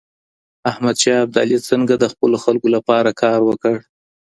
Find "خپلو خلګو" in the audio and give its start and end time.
2.13-2.67